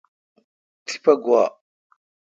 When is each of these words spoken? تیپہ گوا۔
تیپہ 0.85 1.13
گوا۔ 1.23 1.43